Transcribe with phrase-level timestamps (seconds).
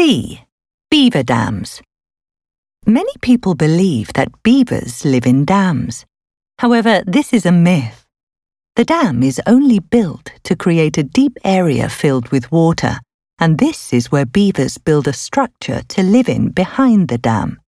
[0.00, 0.40] C.
[0.90, 1.82] Beaver dams.
[2.86, 6.06] Many people believe that beavers live in dams.
[6.58, 8.06] However, this is a myth.
[8.76, 13.00] The dam is only built to create a deep area filled with water,
[13.38, 17.60] and this is where beavers build a structure to live in behind the dam.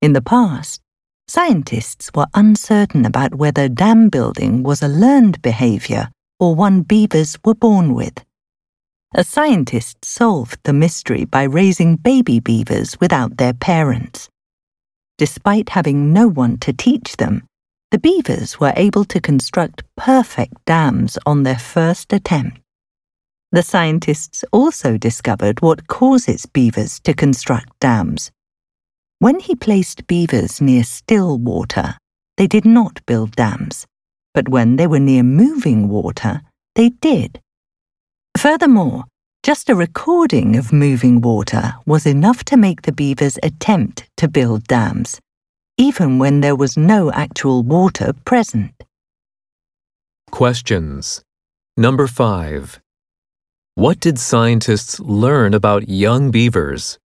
[0.00, 0.80] In the past,
[1.26, 7.56] scientists were uncertain about whether dam building was a learned behavior or one beavers were
[7.56, 8.24] born with.
[9.16, 14.28] A scientist solved the mystery by raising baby beavers without their parents.
[15.18, 17.46] Despite having no one to teach them,
[17.92, 22.58] the beavers were able to construct perfect dams on their first attempt.
[23.52, 28.32] The scientists also discovered what causes beavers to construct dams.
[29.20, 31.98] When he placed beavers near still water,
[32.36, 33.86] they did not build dams,
[34.32, 36.42] but when they were near moving water,
[36.74, 37.40] they did.
[38.36, 39.04] Furthermore,
[39.42, 44.64] just a recording of moving water was enough to make the beavers attempt to build
[44.64, 45.20] dams
[45.76, 48.84] even when there was no actual water present.
[50.30, 51.22] Questions.
[51.76, 52.80] Number 5.
[53.74, 56.98] What did scientists learn about young beavers?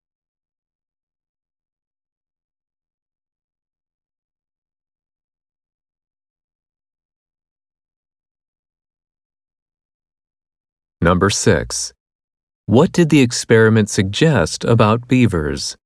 [11.02, 11.94] Number 6.
[12.66, 15.78] What did the experiment suggest about beavers?